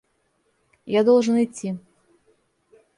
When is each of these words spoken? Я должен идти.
Я 0.87 1.03
должен 1.03 1.37
идти. 1.43 1.77